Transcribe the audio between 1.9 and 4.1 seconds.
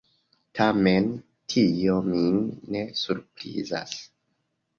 min ne surprizas.